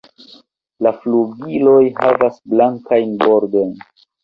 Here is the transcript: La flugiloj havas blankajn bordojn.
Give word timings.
La 0.85 0.93
flugiloj 1.03 1.77
havas 2.01 2.41
blankajn 2.55 3.17
bordojn. 3.27 3.79